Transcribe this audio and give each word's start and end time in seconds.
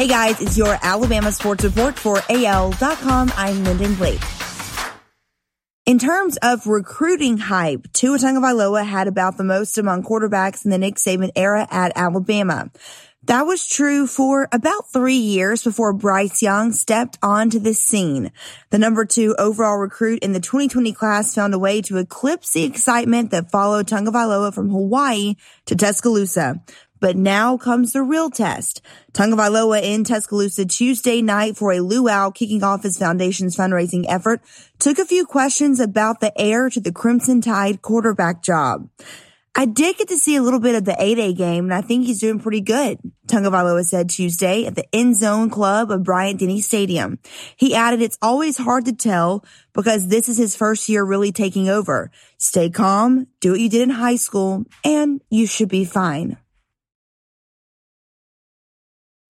Hey 0.00 0.06
guys, 0.06 0.40
it's 0.40 0.56
your 0.56 0.78
Alabama 0.80 1.30
Sports 1.30 1.62
Report 1.62 1.98
for 1.98 2.22
AL.com. 2.30 3.32
I'm 3.36 3.64
Lyndon 3.64 3.94
Blake. 3.96 4.22
In 5.84 5.98
terms 5.98 6.38
of 6.38 6.66
recruiting 6.66 7.36
hype, 7.36 7.86
Tua 7.92 8.16
Tagovailoa 8.16 8.86
had 8.86 9.08
about 9.08 9.36
the 9.36 9.44
most 9.44 9.76
among 9.76 10.02
quarterbacks 10.02 10.64
in 10.64 10.70
the 10.70 10.78
Nick 10.78 10.94
Saban 10.94 11.32
era 11.36 11.68
at 11.70 11.92
Alabama. 11.96 12.70
That 13.30 13.46
was 13.46 13.64
true 13.64 14.08
for 14.08 14.48
about 14.50 14.90
three 14.92 15.14
years 15.14 15.62
before 15.62 15.92
Bryce 15.92 16.42
Young 16.42 16.72
stepped 16.72 17.16
onto 17.22 17.60
the 17.60 17.74
scene. 17.74 18.32
The 18.70 18.78
number 18.78 19.04
two 19.04 19.36
overall 19.38 19.76
recruit 19.76 20.24
in 20.24 20.32
the 20.32 20.40
2020 20.40 20.92
class 20.92 21.32
found 21.32 21.54
a 21.54 21.58
way 21.60 21.80
to 21.82 21.98
eclipse 21.98 22.52
the 22.52 22.64
excitement 22.64 23.30
that 23.30 23.52
followed 23.52 23.86
Tagovailoa 23.86 24.52
from 24.52 24.70
Hawaii 24.70 25.36
to 25.66 25.76
Tuscaloosa. 25.76 26.60
But 26.98 27.14
now 27.14 27.56
comes 27.56 27.92
the 27.92 28.02
real 28.02 28.30
test. 28.30 28.82
Tagovailoa 29.12 29.80
in 29.80 30.02
Tuscaloosa 30.02 30.64
Tuesday 30.64 31.22
night 31.22 31.56
for 31.56 31.70
a 31.70 31.78
luau 31.78 32.30
kicking 32.30 32.64
off 32.64 32.82
his 32.82 32.98
foundation's 32.98 33.56
fundraising 33.56 34.06
effort 34.08 34.40
took 34.80 34.98
a 34.98 35.06
few 35.06 35.24
questions 35.24 35.78
about 35.78 36.18
the 36.18 36.32
heir 36.36 36.68
to 36.68 36.80
the 36.80 36.90
Crimson 36.90 37.40
Tide 37.40 37.80
quarterback 37.80 38.42
job. 38.42 38.88
I 39.56 39.66
did 39.66 39.98
get 39.98 40.08
to 40.08 40.16
see 40.16 40.36
a 40.36 40.42
little 40.42 40.60
bit 40.60 40.76
of 40.76 40.84
the 40.84 40.96
A-Day 40.96 41.34
game, 41.34 41.64
and 41.64 41.74
I 41.74 41.80
think 41.80 42.06
he's 42.06 42.20
doing 42.20 42.38
pretty 42.38 42.60
good, 42.60 42.98
Tagovailoa 43.26 43.84
said 43.84 44.08
Tuesday 44.08 44.64
at 44.64 44.76
the 44.76 44.84
End 44.94 45.16
Zone 45.16 45.50
Club 45.50 45.90
of 45.90 46.04
Bryant-Denny 46.04 46.60
Stadium. 46.60 47.18
He 47.56 47.74
added, 47.74 48.00
it's 48.00 48.18
always 48.22 48.56
hard 48.56 48.84
to 48.84 48.92
tell 48.92 49.44
because 49.72 50.06
this 50.06 50.28
is 50.28 50.38
his 50.38 50.54
first 50.54 50.88
year 50.88 51.04
really 51.04 51.32
taking 51.32 51.68
over. 51.68 52.12
Stay 52.38 52.70
calm, 52.70 53.26
do 53.40 53.50
what 53.50 53.60
you 53.60 53.68
did 53.68 53.82
in 53.82 53.90
high 53.90 54.16
school, 54.16 54.64
and 54.84 55.20
you 55.30 55.46
should 55.46 55.68
be 55.68 55.84
fine. 55.84 56.36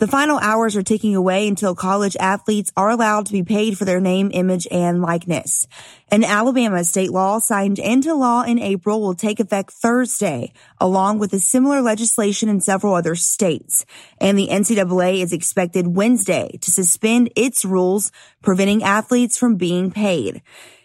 The 0.00 0.08
final 0.08 0.38
hours 0.38 0.76
are 0.76 0.82
ticking 0.82 1.14
away 1.14 1.46
until 1.46 1.74
college 1.74 2.16
athletes 2.18 2.72
are 2.74 2.88
allowed 2.88 3.26
to 3.26 3.32
be 3.32 3.42
paid 3.42 3.76
for 3.76 3.84
their 3.84 4.00
name, 4.00 4.30
image, 4.32 4.66
and 4.70 5.02
likeness. 5.02 5.68
An 6.10 6.24
Alabama 6.24 6.84
state 6.84 7.10
law 7.10 7.38
signed 7.38 7.78
into 7.78 8.14
law 8.14 8.42
in 8.42 8.58
April 8.58 9.02
will 9.02 9.14
take 9.14 9.40
effect 9.40 9.72
Thursday, 9.72 10.54
along 10.80 11.18
with 11.18 11.34
a 11.34 11.38
similar 11.38 11.82
legislation 11.82 12.48
in 12.48 12.62
several 12.62 12.94
other 12.94 13.14
states. 13.14 13.84
And 14.18 14.38
the 14.38 14.48
NCAA 14.48 15.22
is 15.22 15.34
expected 15.34 15.88
Wednesday 15.88 16.56
to 16.62 16.70
suspend 16.70 17.30
its 17.36 17.66
rules 17.66 18.10
preventing 18.40 18.82
athletes 18.82 19.36
from 19.36 19.56
being 19.56 19.90
paid. 19.90 20.40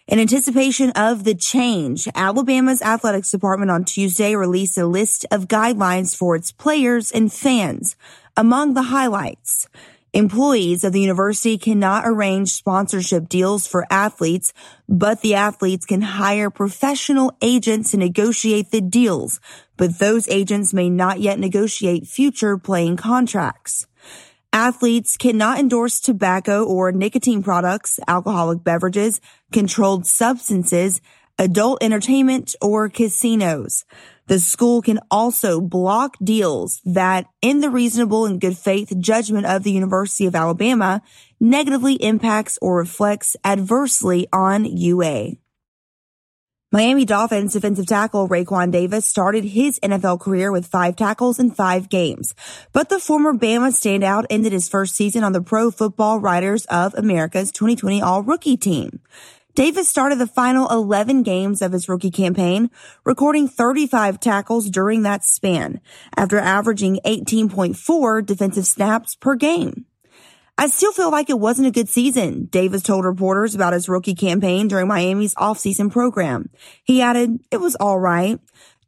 In 0.06 0.20
anticipation 0.20 0.90
of 0.90 1.24
the 1.24 1.34
change, 1.34 2.06
Alabama's 2.14 2.82
athletics 2.82 3.30
department 3.30 3.70
on 3.72 3.84
Tuesday 3.84 4.36
released 4.36 4.76
a 4.78 4.86
list 4.86 5.24
of 5.32 5.48
guidelines 5.48 6.14
for 6.14 6.36
its 6.36 6.52
players 6.52 7.10
and 7.10 7.32
fans. 7.32 7.96
Among 8.38 8.74
the 8.74 8.82
highlights, 8.82 9.66
employees 10.12 10.84
of 10.84 10.92
the 10.92 11.00
university 11.00 11.56
cannot 11.56 12.02
arrange 12.06 12.52
sponsorship 12.52 13.30
deals 13.30 13.66
for 13.66 13.86
athletes, 13.90 14.52
but 14.86 15.22
the 15.22 15.34
athletes 15.34 15.86
can 15.86 16.02
hire 16.02 16.50
professional 16.50 17.34
agents 17.40 17.92
to 17.92 17.96
negotiate 17.96 18.72
the 18.72 18.82
deals, 18.82 19.40
but 19.78 19.98
those 19.98 20.28
agents 20.28 20.74
may 20.74 20.90
not 20.90 21.20
yet 21.20 21.38
negotiate 21.38 22.06
future 22.06 22.58
playing 22.58 22.98
contracts. 22.98 23.86
Athletes 24.52 25.16
cannot 25.16 25.58
endorse 25.58 25.98
tobacco 25.98 26.62
or 26.62 26.92
nicotine 26.92 27.42
products, 27.42 27.98
alcoholic 28.06 28.62
beverages, 28.62 29.18
controlled 29.50 30.06
substances, 30.06 31.00
adult 31.38 31.82
entertainment, 31.82 32.54
or 32.60 32.90
casinos. 32.90 33.86
The 34.26 34.40
school 34.40 34.82
can 34.82 34.98
also 35.10 35.60
block 35.60 36.16
deals 36.22 36.80
that, 36.84 37.26
in 37.40 37.60
the 37.60 37.70
reasonable 37.70 38.26
and 38.26 38.40
good 38.40 38.58
faith 38.58 38.92
judgment 38.98 39.46
of 39.46 39.62
the 39.62 39.70
University 39.70 40.26
of 40.26 40.34
Alabama, 40.34 41.00
negatively 41.38 41.94
impacts 41.94 42.58
or 42.60 42.76
reflects 42.76 43.36
adversely 43.44 44.26
on 44.32 44.64
UA. 44.64 45.36
Miami 46.72 47.04
Dolphins 47.04 47.52
defensive 47.52 47.86
tackle 47.86 48.28
Raekwon 48.28 48.72
Davis 48.72 49.06
started 49.06 49.44
his 49.44 49.78
NFL 49.78 50.20
career 50.20 50.50
with 50.50 50.66
five 50.66 50.96
tackles 50.96 51.38
in 51.38 51.52
five 51.52 51.88
games, 51.88 52.34
but 52.72 52.88
the 52.88 52.98
former 52.98 53.32
Bama 53.32 53.68
standout 53.68 54.26
ended 54.28 54.52
his 54.52 54.68
first 54.68 54.96
season 54.96 55.22
on 55.22 55.32
the 55.32 55.40
Pro 55.40 55.70
Football 55.70 56.18
Writers 56.18 56.66
of 56.66 56.92
America's 56.94 57.52
2020 57.52 58.02
All 58.02 58.24
Rookie 58.24 58.56
team. 58.56 59.00
Davis 59.56 59.88
started 59.88 60.18
the 60.18 60.26
final 60.26 60.68
11 60.68 61.22
games 61.22 61.62
of 61.62 61.72
his 61.72 61.88
rookie 61.88 62.10
campaign, 62.10 62.70
recording 63.04 63.48
35 63.48 64.20
tackles 64.20 64.68
during 64.68 65.00
that 65.02 65.24
span, 65.24 65.80
after 66.14 66.38
averaging 66.38 67.00
18.4 67.06 68.26
defensive 68.26 68.66
snaps 68.66 69.14
per 69.14 69.34
game. 69.34 69.86
I 70.58 70.66
still 70.66 70.92
feel 70.92 71.10
like 71.10 71.30
it 71.30 71.40
wasn't 71.40 71.68
a 71.68 71.70
good 71.70 71.88
season, 71.88 72.48
Davis 72.50 72.82
told 72.82 73.06
reporters 73.06 73.54
about 73.54 73.72
his 73.72 73.88
rookie 73.88 74.14
campaign 74.14 74.68
during 74.68 74.88
Miami's 74.88 75.34
offseason 75.36 75.90
program. 75.90 76.50
He 76.84 77.00
added, 77.00 77.40
it 77.50 77.56
was 77.56 77.76
alright. 77.76 78.38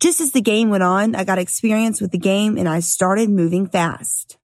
Just 0.01 0.21
as 0.21 0.33
the 0.33 0.43
game 0.43 0.69
went 0.69 0.83
on, 0.83 1.15
I 1.15 1.25
got 1.25 1.39
experience 1.39 1.99
with 1.99 2.11
the 2.11 2.19
game 2.19 2.59
and 2.59 2.69
I 2.69 2.81
started 2.81 3.31
moving 3.31 3.67
fast. 3.67 4.37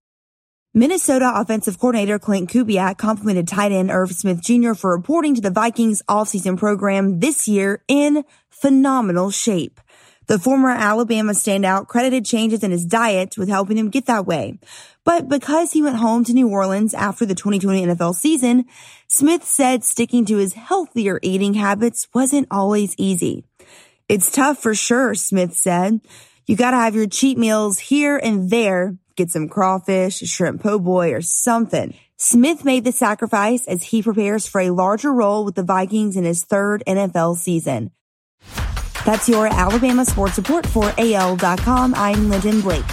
Minnesota 0.76 1.30
offensive 1.32 1.78
coordinator 1.78 2.18
Klint 2.18 2.48
Kubiak 2.48 2.98
complimented 2.98 3.46
tight 3.46 3.70
end 3.70 3.92
Irv 3.92 4.10
Smith 4.10 4.42
Jr. 4.42 4.74
for 4.74 4.90
reporting 4.90 5.36
to 5.36 5.40
the 5.40 5.52
Vikings 5.52 6.02
offseason 6.08 6.58
program 6.58 7.20
this 7.20 7.46
year 7.46 7.84
in 7.86 8.24
phenomenal 8.50 9.30
shape. 9.30 9.80
The 10.26 10.36
former 10.36 10.70
Alabama 10.70 11.30
standout 11.30 11.86
credited 11.86 12.24
changes 12.24 12.64
in 12.64 12.72
his 12.72 12.84
diet 12.84 13.38
with 13.38 13.48
helping 13.48 13.78
him 13.78 13.88
get 13.88 14.06
that 14.06 14.26
way. 14.26 14.58
But 15.04 15.28
because 15.28 15.70
he 15.70 15.80
went 15.80 15.98
home 15.98 16.24
to 16.24 16.32
New 16.32 16.48
Orleans 16.48 16.92
after 16.92 17.24
the 17.24 17.36
2020 17.36 17.86
NFL 17.86 18.16
season, 18.16 18.64
Smith 19.06 19.44
said 19.44 19.84
sticking 19.84 20.24
to 20.24 20.38
his 20.38 20.54
healthier 20.54 21.20
eating 21.22 21.54
habits 21.54 22.08
wasn't 22.12 22.48
always 22.50 22.96
easy. 22.98 23.44
It's 24.08 24.32
tough 24.32 24.58
for 24.58 24.74
sure, 24.74 25.14
Smith 25.14 25.54
said. 25.54 26.00
You 26.46 26.56
gotta 26.56 26.78
have 26.78 26.96
your 26.96 27.06
cheat 27.06 27.38
meals 27.38 27.78
here 27.78 28.16
and 28.16 28.50
there 28.50 28.96
get 29.16 29.30
some 29.30 29.48
crawfish, 29.48 30.18
shrimp 30.18 30.62
po' 30.62 30.78
boy, 30.78 31.12
or 31.12 31.20
something. 31.20 31.94
Smith 32.16 32.64
made 32.64 32.84
the 32.84 32.92
sacrifice 32.92 33.66
as 33.66 33.82
he 33.82 34.02
prepares 34.02 34.46
for 34.46 34.60
a 34.60 34.70
larger 34.70 35.12
role 35.12 35.44
with 35.44 35.54
the 35.54 35.62
Vikings 35.62 36.16
in 36.16 36.24
his 36.24 36.44
third 36.44 36.82
NFL 36.86 37.36
season. 37.36 37.90
That's 39.04 39.28
your 39.28 39.46
Alabama 39.48 40.04
sports 40.04 40.38
report 40.38 40.66
for 40.66 40.92
AL.com. 40.96 41.94
I'm 41.94 42.30
Lyndon 42.30 42.60
Blake. 42.60 42.84